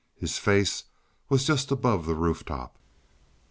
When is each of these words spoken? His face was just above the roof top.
His 0.17 0.39
face 0.39 0.85
was 1.29 1.45
just 1.45 1.69
above 1.69 2.07
the 2.07 2.15
roof 2.15 2.43
top. 2.43 2.75